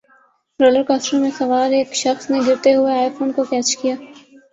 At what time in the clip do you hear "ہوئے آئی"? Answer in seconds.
2.75-3.09